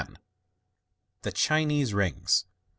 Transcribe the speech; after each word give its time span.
The 1.21 1.31
Chinese 1.31 1.93
Rings. 1.93 2.45